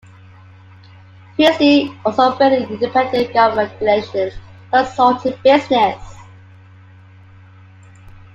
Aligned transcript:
Christie 1.35 1.93
also 2.03 2.23
operated 2.23 2.65
an 2.67 2.73
independent 2.73 3.31
government 3.35 3.71
relations 3.79 4.33
consulting 4.71 5.35
business. 5.43 6.15